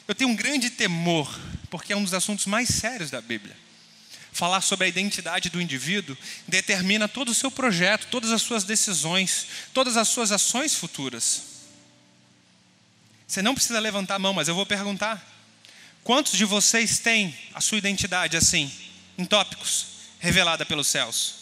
[0.08, 1.38] eu tenho um grande temor,
[1.70, 3.56] porque é um dos assuntos mais sérios da Bíblia.
[4.32, 6.16] Falar sobre a identidade do indivíduo
[6.48, 11.42] determina todo o seu projeto, todas as suas decisões, todas as suas ações futuras.
[13.26, 15.24] Você não precisa levantar a mão, mas eu vou perguntar:
[16.04, 18.70] quantos de vocês têm a sua identidade assim,
[19.16, 19.86] em tópicos,
[20.18, 21.41] revelada pelos céus?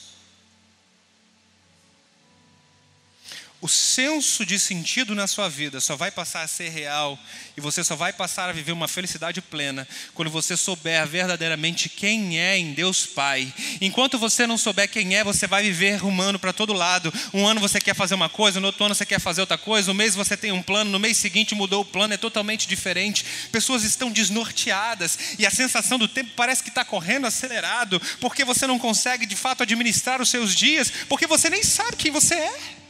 [3.60, 7.18] O senso de sentido na sua vida só vai passar a ser real
[7.54, 12.38] e você só vai passar a viver uma felicidade plena quando você souber verdadeiramente quem
[12.40, 13.52] é em Deus Pai.
[13.80, 17.12] Enquanto você não souber quem é, você vai viver rumando para todo lado.
[17.34, 19.90] Um ano você quer fazer uma coisa, no outro ano você quer fazer outra coisa,
[19.90, 23.26] um mês você tem um plano, no mês seguinte mudou o plano, é totalmente diferente.
[23.52, 28.66] Pessoas estão desnorteadas e a sensação do tempo parece que está correndo acelerado porque você
[28.66, 32.80] não consegue de fato administrar os seus dias, porque você nem sabe quem você é.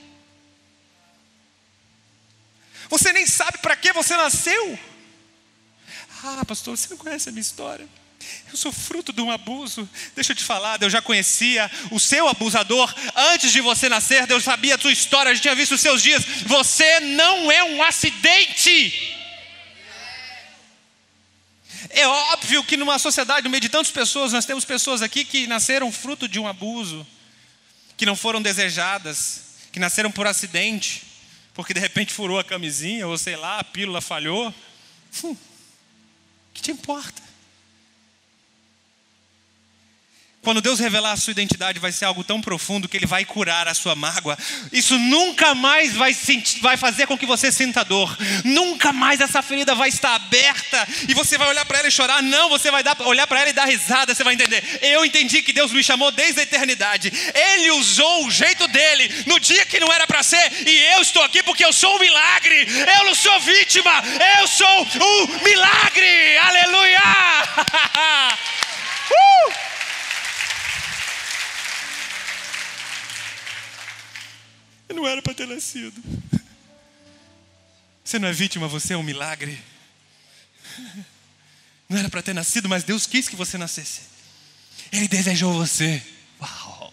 [2.91, 4.79] Você nem sabe para que você nasceu.
[6.25, 7.89] Ah, pastor, você não conhece a minha história.
[8.51, 9.89] Eu sou fruto de um abuso.
[10.15, 14.27] Deixa eu te falar, Deus já conhecia o seu abusador antes de você nascer.
[14.27, 16.25] Deus sabia a sua história, já tinha visto os seus dias.
[16.47, 19.17] Você não é um acidente.
[21.91, 25.47] É óbvio que numa sociedade, no meio de tantas pessoas, nós temos pessoas aqui que
[25.47, 27.07] nasceram fruto de um abuso,
[27.97, 31.10] que não foram desejadas, que nasceram por acidente
[31.55, 34.55] porque de repente furou a camisinha, ou sei lá, a pílula falhou.
[35.25, 35.37] Hum,
[36.55, 37.30] que te importa?
[40.43, 43.69] Quando Deus revelar a sua identidade, vai ser algo tão profundo que Ele vai curar
[43.69, 44.39] a sua mágoa.
[44.73, 48.17] Isso nunca mais vai, sentir, vai fazer com que você sinta dor.
[48.43, 52.23] Nunca mais essa ferida vai estar aberta e você vai olhar para ela e chorar.
[52.23, 54.15] Não, você vai dar, olhar para ela e dar risada.
[54.15, 54.65] Você vai entender.
[54.81, 57.13] Eu entendi que Deus me chamou desde a eternidade.
[57.35, 60.67] Ele usou o jeito dele no dia que não era para ser.
[60.67, 62.67] E eu estou aqui porque eu sou um milagre.
[62.97, 63.93] Eu não sou vítima.
[64.39, 66.39] Eu sou um milagre.
[66.39, 67.01] Aleluia!
[69.13, 69.70] uh!
[74.91, 76.03] Eu não era para ter nascido.
[78.03, 79.57] Você não é vítima, você é um milagre.
[81.89, 84.01] Não era para ter nascido, mas Deus quis que você nascesse.
[84.91, 86.03] Ele desejou você.
[86.41, 86.93] Uau!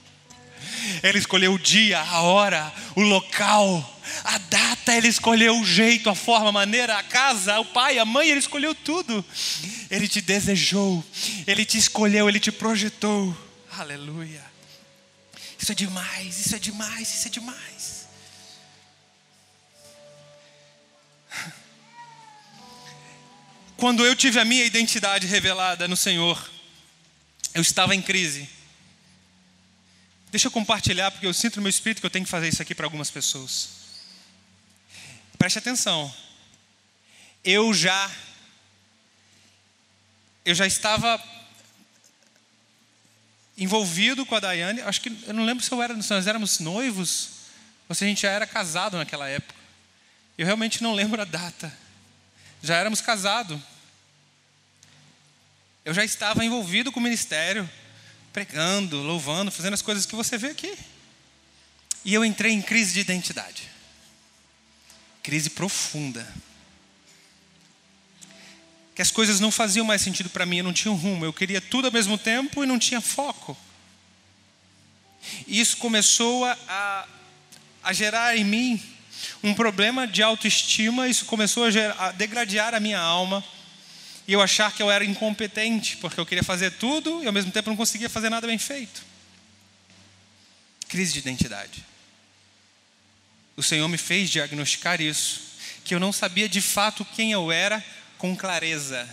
[1.01, 6.13] Ele escolheu o dia, a hora, o local, a data, ele escolheu o jeito, a
[6.13, 9.25] forma, a maneira, a casa, o pai, a mãe, ele escolheu tudo.
[9.89, 11.03] Ele te desejou,
[11.47, 13.35] ele te escolheu, ele te projetou.
[13.71, 14.56] Aleluia.
[15.59, 18.07] Isso é demais, isso é demais, isso é demais.
[23.75, 26.49] Quando eu tive a minha identidade revelada no Senhor,
[27.53, 28.49] eu estava em crise.
[30.29, 32.61] Deixa eu compartilhar, porque eu sinto no meu espírito que eu tenho que fazer isso
[32.61, 33.69] aqui para algumas pessoas.
[35.37, 36.13] Preste atenção.
[37.43, 38.11] Eu já
[40.43, 41.21] eu já estava
[43.57, 46.59] envolvido com a Daiane, acho que eu não lembro se eu era, se nós éramos
[46.59, 47.29] noivos
[47.89, 49.55] ou se a gente já era casado naquela época.
[50.37, 51.75] Eu realmente não lembro a data.
[52.61, 53.59] Já éramos casados.
[55.83, 57.67] Eu já estava envolvido com o ministério,
[58.31, 60.77] pregando, louvando, fazendo as coisas que você vê aqui.
[62.05, 63.63] E eu entrei em crise de identidade.
[65.23, 66.27] Crise profunda
[68.97, 71.31] que as coisas não faziam mais sentido para mim, eu não tinha um rumo, eu
[71.31, 73.55] queria tudo ao mesmo tempo e não tinha foco.
[75.45, 77.07] E isso começou a,
[77.83, 78.81] a gerar em mim
[79.43, 83.45] um problema de autoestima, isso começou a, gerar, a degradar a minha alma,
[84.27, 87.51] e eu achar que eu era incompetente, porque eu queria fazer tudo e ao mesmo
[87.51, 89.03] tempo não conseguia fazer nada bem feito.
[90.87, 91.85] Crise de identidade.
[93.55, 95.39] O Senhor me fez diagnosticar isso,
[95.85, 97.85] que eu não sabia de fato quem eu era
[98.17, 99.07] com clareza.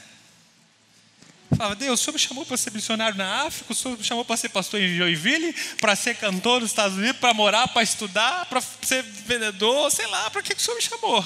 [1.56, 4.24] Falava, Deus, o Senhor me chamou para ser missionário na África, o Senhor me chamou
[4.24, 8.46] para ser pastor em Joinville, para ser cantor nos Estados Unidos, para morar, para estudar,
[8.46, 11.24] para ser vendedor, sei lá, para que o Senhor me chamou?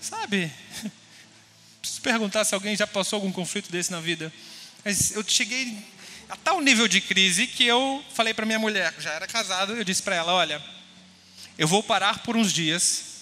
[0.00, 0.52] Sabe?
[1.80, 4.32] Preciso perguntar se alguém já passou algum conflito desse na vida.
[4.84, 5.78] Mas eu cheguei
[6.28, 9.84] A tal nível de crise que eu falei para minha mulher, já era casado, eu
[9.84, 10.62] disse para ela: Olha,
[11.56, 13.13] eu vou parar por uns dias.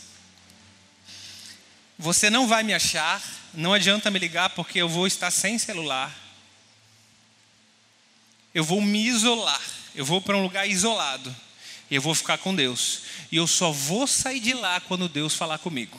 [2.03, 3.23] Você não vai me achar,
[3.55, 6.13] não adianta me ligar porque eu vou estar sem celular.
[8.53, 9.63] Eu vou me isolar,
[9.95, 11.33] eu vou para um lugar isolado
[11.89, 13.03] e eu vou ficar com Deus.
[13.31, 15.97] E eu só vou sair de lá quando Deus falar comigo.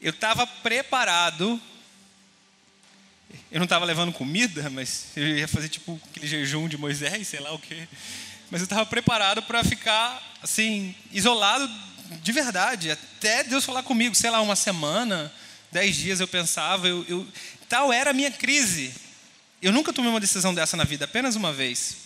[0.00, 1.60] Eu estava preparado.
[3.50, 7.40] Eu não estava levando comida, mas eu ia fazer tipo aquele jejum de Moisés, sei
[7.40, 7.88] lá o quê.
[8.48, 11.68] Mas eu estava preparado para ficar assim isolado
[12.10, 15.32] de verdade, até Deus falar comigo, sei lá, uma semana,
[15.70, 17.26] dez dias eu pensava, eu, eu,
[17.68, 18.92] tal era a minha crise.
[19.62, 21.96] Eu nunca tomei uma decisão dessa na vida, apenas uma vez.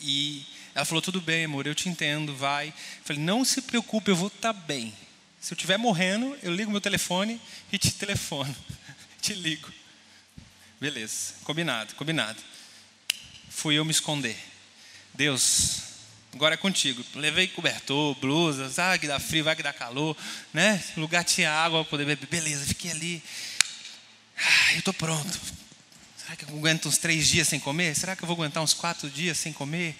[0.00, 2.68] E ela falou: tudo bem, amor, eu te entendo, vai.
[2.68, 2.74] Eu
[3.04, 4.92] falei: não se preocupe, eu vou estar tá bem.
[5.40, 7.40] Se eu estiver morrendo, eu ligo meu telefone
[7.72, 8.54] e te telefono,
[9.22, 9.72] te ligo.
[10.80, 12.38] Beleza, combinado, combinado.
[13.48, 14.36] Fui eu me esconder.
[15.14, 15.85] Deus,
[16.36, 17.02] agora é contigo.
[17.14, 20.16] Levei cobertor, blusas, ah, que dá frio, vai que dá calor,
[20.52, 20.82] né?
[20.96, 22.26] Lugar tinha água para poder beber.
[22.26, 23.22] Beleza, fiquei ali.
[24.38, 25.40] Ah, eu estou pronto.
[26.16, 27.96] Será que eu aguento uns três dias sem comer?
[27.96, 29.96] Será que eu vou aguentar uns quatro dias sem comer?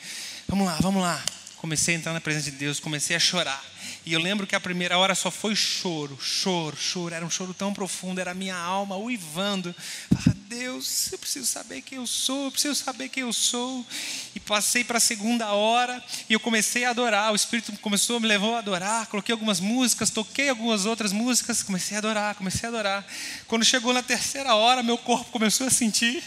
[0.46, 1.24] Vamos lá, vamos lá.
[1.66, 3.60] Comecei a entrar na presença de Deus, comecei a chorar.
[4.04, 7.12] E eu lembro que a primeira hora só foi choro, choro, choro.
[7.12, 9.74] Era um choro tão profundo, era a minha alma uivando.
[10.14, 13.84] Ah, Deus, eu preciso saber quem eu sou, eu preciso saber quem eu sou.
[14.32, 16.00] E passei para a segunda hora
[16.30, 17.32] e eu comecei a adorar.
[17.32, 19.08] O Espírito começou, me levou a adorar.
[19.08, 23.04] Coloquei algumas músicas, toquei algumas outras músicas, comecei a adorar, comecei a adorar.
[23.48, 26.22] Quando chegou na terceira hora, meu corpo começou a sentir.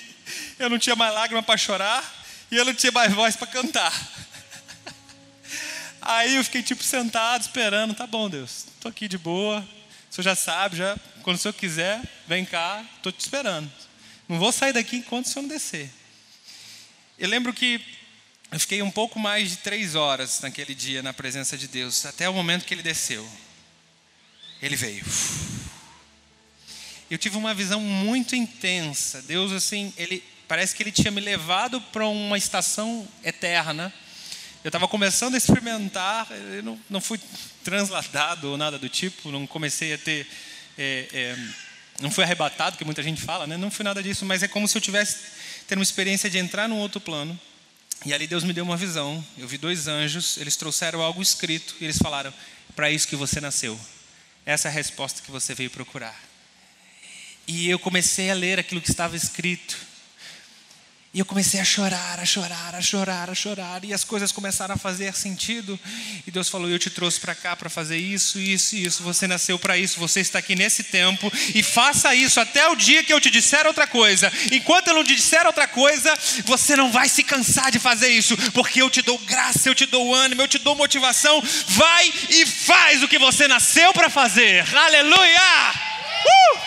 [0.59, 2.03] Eu não tinha mais lágrima para chorar
[2.51, 3.93] e eu não tinha mais voz para cantar.
[6.01, 9.59] Aí eu fiquei tipo sentado esperando, tá bom, Deus, estou aqui de boa.
[10.09, 13.71] O senhor já sabe, já quando o senhor quiser, vem cá, estou te esperando.
[14.27, 15.89] Não vou sair daqui enquanto o senhor não descer.
[17.17, 17.81] Eu lembro que
[18.51, 22.27] eu fiquei um pouco mais de três horas naquele dia na presença de Deus, até
[22.29, 23.29] o momento que ele desceu.
[24.61, 25.05] Ele veio.
[27.09, 29.21] Eu tive uma visão muito intensa.
[29.21, 33.93] Deus, assim, ele Parece que ele tinha me levado para uma estação eterna.
[34.61, 37.17] Eu estava começando a experimentar, eu não, não fui
[37.63, 40.27] transladado ou nada do tipo, não comecei a ter.
[40.77, 41.37] É, é,
[42.01, 43.55] não fui arrebatado, que muita gente fala, né?
[43.55, 45.17] não foi nada disso, mas é como se eu tivesse
[45.67, 47.39] tendo uma experiência de entrar num outro plano.
[48.05, 49.23] E ali Deus me deu uma visão.
[49.37, 52.33] Eu vi dois anjos, eles trouxeram algo escrito e eles falaram:
[52.75, 53.79] para isso que você nasceu.
[54.45, 56.17] Essa é a resposta que você veio procurar.
[57.47, 59.77] E eu comecei a ler aquilo que estava escrito.
[61.11, 64.75] E eu comecei a chorar, a chorar, a chorar, a chorar, e as coisas começaram
[64.75, 65.79] a fazer sentido.
[66.27, 69.01] E Deus falou: Eu te trouxe para cá para fazer isso, isso e isso.
[69.01, 73.03] Você nasceu para isso, você está aqui nesse tempo, e faça isso até o dia
[73.03, 74.31] que eu te disser outra coisa.
[74.51, 78.37] Enquanto eu não te disser outra coisa, você não vai se cansar de fazer isso,
[78.51, 81.41] porque eu te dou graça, eu te dou ânimo, eu te dou motivação.
[81.69, 84.63] Vai e faz o que você nasceu para fazer.
[84.75, 85.71] Aleluia!
[86.23, 86.59] Uh!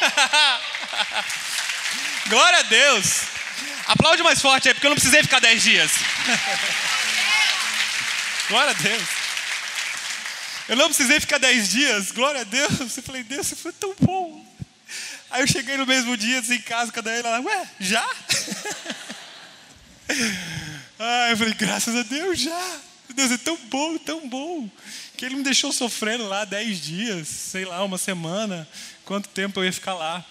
[2.28, 3.31] Glória a Deus!
[3.86, 5.90] Aplaude mais forte aí, porque eu não precisei ficar dez dias.
[8.48, 9.02] Glória a Deus.
[10.68, 12.12] Eu não precisei ficar dez dias.
[12.12, 12.96] Glória a Deus.
[12.96, 14.46] Eu falei, Deus, você foi tão bom.
[15.30, 18.04] Aí eu cheguei no mesmo dia, assim, em casa, cada ela, ué, já?
[20.98, 22.80] ah, eu falei, graças a Deus, já.
[23.14, 24.68] Deus é tão bom, tão bom,
[25.16, 28.68] que Ele me deixou sofrendo lá dez dias, sei lá, uma semana,
[29.04, 30.24] quanto tempo eu ia ficar lá.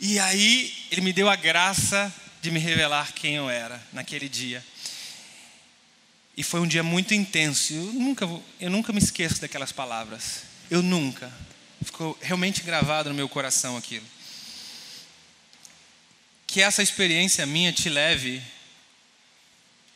[0.00, 4.64] E aí Ele me deu a graça de me revelar quem eu era naquele dia.
[6.36, 7.72] E foi um dia muito intenso.
[7.74, 8.28] Eu nunca,
[8.60, 10.42] eu nunca me esqueço daquelas palavras.
[10.70, 11.32] Eu nunca.
[11.82, 14.06] Ficou realmente gravado no meu coração aquilo.
[16.46, 18.40] Que essa experiência minha te leve,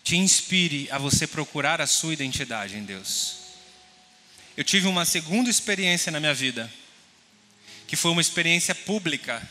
[0.03, 3.37] te inspire a você procurar a sua identidade em Deus.
[4.57, 6.71] Eu tive uma segunda experiência na minha vida,
[7.87, 9.49] que foi uma experiência pública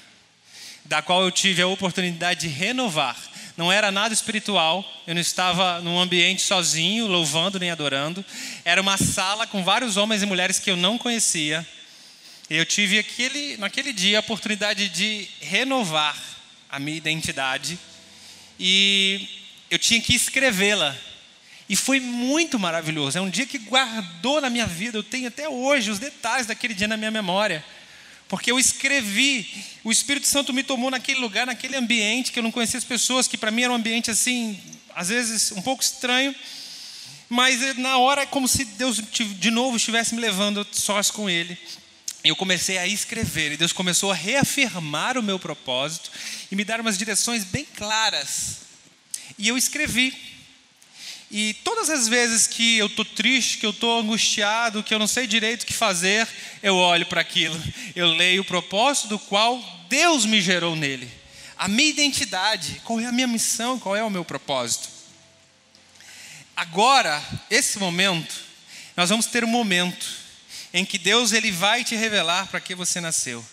[0.91, 3.15] da qual eu tive a oportunidade de renovar.
[3.55, 8.25] Não era nada espiritual, eu não estava num ambiente sozinho, louvando nem adorando.
[8.65, 11.65] Era uma sala com vários homens e mulheres que eu não conhecia.
[12.49, 16.17] E eu tive aquele, naquele dia a oportunidade de renovar
[16.69, 17.79] a minha identidade.
[18.59, 19.29] E
[19.69, 20.93] eu tinha que escrevê-la.
[21.69, 23.17] E foi muito maravilhoso.
[23.17, 24.97] É um dia que guardou na minha vida.
[24.97, 27.63] Eu tenho até hoje os detalhes daquele dia na minha memória.
[28.31, 29.45] Porque eu escrevi,
[29.83, 33.27] o Espírito Santo me tomou naquele lugar, naquele ambiente que eu não conhecia as pessoas,
[33.27, 34.57] que para mim era um ambiente assim,
[34.95, 36.33] às vezes um pouco estranho,
[37.27, 41.57] mas na hora é como se Deus de novo estivesse me levando sós com Ele.
[42.23, 46.09] Eu comecei a escrever e Deus começou a reafirmar o meu propósito
[46.49, 48.59] e me dar umas direções bem claras
[49.37, 50.30] E eu escrevi.
[51.33, 55.07] E todas as vezes que eu estou triste, que eu estou angustiado, que eu não
[55.07, 56.27] sei direito o que fazer,
[56.61, 57.57] eu olho para aquilo.
[57.95, 59.57] Eu leio o propósito do qual
[59.87, 61.09] Deus me gerou nele.
[61.57, 64.89] A minha identidade, qual é a minha missão, qual é o meu propósito.
[66.53, 68.35] Agora, esse momento,
[68.97, 70.05] nós vamos ter um momento
[70.73, 73.45] em que Deus ele vai te revelar para que você nasceu.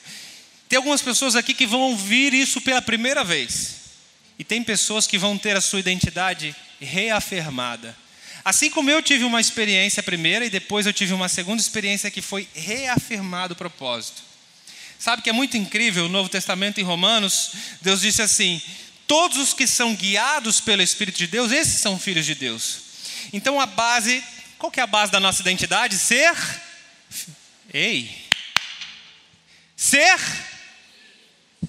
[0.69, 3.77] Tem algumas pessoas aqui que vão ouvir isso pela primeira vez.
[4.37, 7.97] E tem pessoas que vão ter a sua identidade reafirmada.
[8.45, 12.23] Assim como eu tive uma experiência primeira e depois eu tive uma segunda experiência que
[12.23, 14.23] foi reafirmado o propósito.
[14.99, 18.61] Sabe que é muito incrível, o Novo Testamento em Romanos, Deus disse assim:
[19.07, 22.81] todos os que são guiados pelo Espírito de Deus, esses são filhos de Deus.
[23.33, 24.23] Então a base,
[24.59, 25.97] qual que é a base da nossa identidade?
[25.97, 26.35] Ser.
[27.73, 28.11] Ei!
[29.77, 30.19] Ser.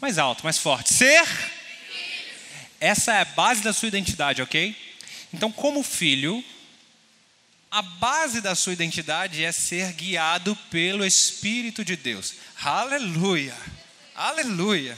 [0.02, 0.94] Mais alto, mais forte.
[0.94, 1.28] Ser.
[2.80, 4.89] Essa é a base da sua identidade, ok?
[5.34, 6.44] Então, como filho,
[7.70, 12.36] a base da sua identidade é ser guiado pelo Espírito de Deus.
[12.62, 13.56] Aleluia!
[14.16, 14.98] Aleluia!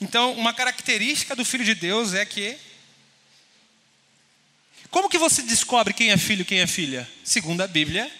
[0.00, 2.56] Então, uma característica do filho de Deus é que
[4.90, 7.08] como que você descobre quem é filho e quem é filha?
[7.22, 8.10] Segundo a Bíblia,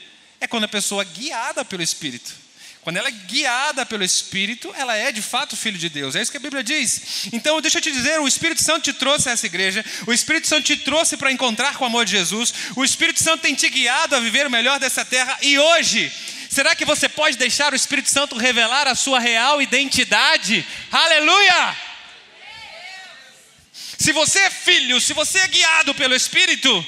[0.41, 2.33] é quando a pessoa é guiada pelo Espírito.
[2.83, 6.17] Quando ela é guiada pelo Espírito, ela é de fato filho de Deus.
[6.17, 7.27] É isso que a Bíblia diz.
[7.31, 10.49] Então, deixa eu te dizer: o Espírito Santo te trouxe a essa igreja, o Espírito
[10.49, 13.69] Santo te trouxe para encontrar com o amor de Jesus, o Espírito Santo tem te
[13.69, 16.11] guiado a viver o melhor dessa terra, e hoje,
[16.49, 20.67] será que você pode deixar o Espírito Santo revelar a sua real identidade?
[20.91, 21.77] Aleluia!
[23.99, 26.87] Se você é filho, se você é guiado pelo Espírito,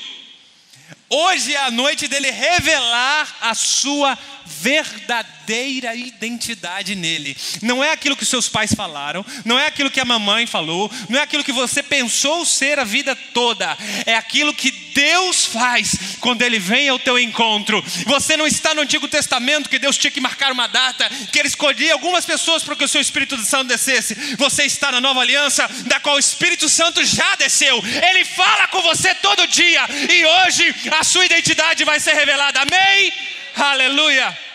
[1.12, 7.36] hoje é a noite dele revelar a sua verdadeira identidade nele.
[7.60, 11.18] Não é aquilo que seus pais falaram, não é aquilo que a mamãe falou, não
[11.18, 16.42] é aquilo que você pensou ser a vida toda, é aquilo que Deus faz quando
[16.42, 17.82] ele vem ao teu encontro.
[18.06, 21.48] Você não está no Antigo Testamento que Deus tinha que marcar uma data, que ele
[21.48, 24.14] escolhia algumas pessoas para que o seu Espírito Santo descesse.
[24.36, 27.82] Você está na nova aliança, da qual o Espírito Santo já desceu.
[28.10, 30.74] Ele fala com você todo dia e hoje
[31.05, 32.61] sua identidade vai ser revelada.
[32.61, 33.12] Amém?
[33.57, 34.51] Aleluia!